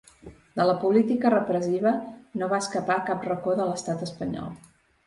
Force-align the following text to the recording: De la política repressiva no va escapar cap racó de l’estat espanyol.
De 0.59 0.63
la 0.69 0.73
política 0.83 1.31
repressiva 1.35 1.93
no 2.43 2.51
va 2.55 2.61
escapar 2.67 2.99
cap 3.13 3.31
racó 3.33 3.57
de 3.63 3.71
l’estat 3.71 4.05
espanyol. 4.11 4.55